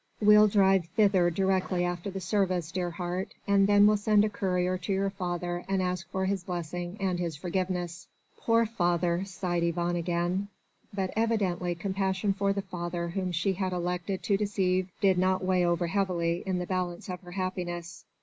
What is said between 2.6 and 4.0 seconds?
dear heart, and then we'll